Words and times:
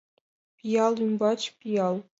Пиал 0.57 0.93
ӱмбач— 1.05 1.41
пиал! 1.59 1.95